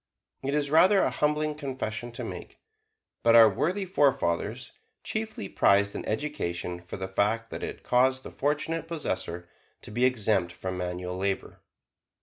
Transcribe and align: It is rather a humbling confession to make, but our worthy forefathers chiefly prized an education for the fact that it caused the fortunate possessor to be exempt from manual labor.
It 0.41 0.55
is 0.55 0.71
rather 0.71 1.01
a 1.03 1.11
humbling 1.11 1.53
confession 1.53 2.11
to 2.13 2.23
make, 2.23 2.57
but 3.21 3.35
our 3.35 3.47
worthy 3.47 3.85
forefathers 3.85 4.71
chiefly 5.03 5.47
prized 5.47 5.93
an 5.93 6.03
education 6.07 6.81
for 6.81 6.97
the 6.97 7.07
fact 7.07 7.51
that 7.51 7.61
it 7.61 7.83
caused 7.83 8.23
the 8.23 8.31
fortunate 8.31 8.87
possessor 8.87 9.47
to 9.83 9.91
be 9.91 10.03
exempt 10.05 10.53
from 10.53 10.75
manual 10.75 11.17
labor. 11.17 11.59